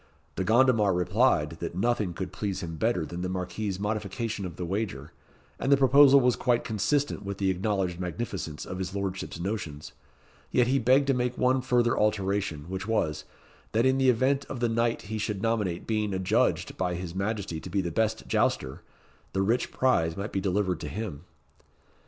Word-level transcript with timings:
De 0.35 0.43
Gondomar 0.43 0.95
replied, 0.95 1.51
that 1.59 1.75
nothing 1.75 2.11
could 2.11 2.33
please 2.33 2.63
him 2.63 2.75
better 2.75 3.05
than 3.05 3.21
the 3.21 3.29
Marquis's 3.29 3.79
modification 3.79 4.47
of 4.47 4.55
the 4.55 4.65
wager, 4.65 5.11
and 5.59 5.71
the 5.71 5.77
proposal 5.77 6.19
was 6.19 6.35
quite 6.35 6.63
consistent 6.63 7.23
with 7.23 7.37
the 7.37 7.51
acknowledged 7.51 7.99
magnificence 7.99 8.65
of 8.65 8.79
his 8.79 8.95
Lordship's 8.95 9.39
notions; 9.39 9.91
yet 10.49 10.65
he 10.65 10.79
begged 10.79 11.05
to 11.05 11.13
make 11.13 11.37
one 11.37 11.61
further 11.61 11.95
alteration, 11.95 12.65
which 12.67 12.87
was, 12.87 13.25
that 13.73 13.85
in 13.85 13.99
the 13.99 14.09
event 14.09 14.43
of 14.45 14.59
the 14.59 14.67
knight 14.69 15.03
he 15.03 15.19
should 15.19 15.39
nominate 15.43 15.85
being 15.85 16.15
adjudged 16.15 16.77
by 16.77 16.95
his 16.95 17.13
Majesty 17.13 17.59
to 17.59 17.69
be 17.69 17.79
the 17.81 17.91
best 17.91 18.27
jouster, 18.27 18.79
the 19.33 19.43
rich 19.43 19.71
prize 19.71 20.17
might 20.17 20.31
be 20.31 20.41
delivered 20.41 20.79
to 20.79 20.87
him. 20.87 21.25